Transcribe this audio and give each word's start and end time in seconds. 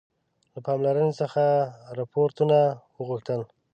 له 0.53 0.59
پالمر 0.65 0.97
څخه 1.21 1.43
رپوټونه 1.97 2.57
وغوښتل. 2.97 3.41